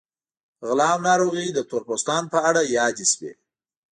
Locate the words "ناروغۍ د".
1.07-1.59